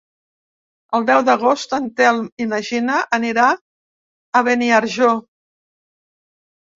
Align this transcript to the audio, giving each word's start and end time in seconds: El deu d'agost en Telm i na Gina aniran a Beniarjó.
El 0.99 1.03
deu 1.09 1.19
d'agost 1.25 1.75
en 1.77 1.83
Telm 1.99 2.23
i 2.45 2.47
na 2.53 2.59
Gina 2.69 2.95
aniran 3.17 3.59
a 4.39 4.41
Beniarjó. 4.49 5.11